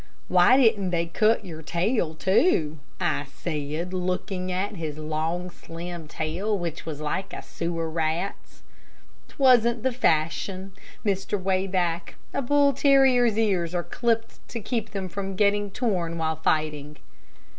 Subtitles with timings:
[0.29, 6.57] "Why didn't they cut your tail, too?" I said, looking at his long, slim tail,
[6.57, 8.63] which was like a sewer rat's.
[9.27, 10.71] "'Twasn't the fashion,
[11.05, 11.39] Mr.
[11.39, 16.97] Wayback; a bull terrier's ears are clipped to keep them from getting torn while fighting."